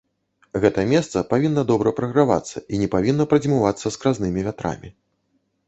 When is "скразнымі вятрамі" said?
3.99-4.95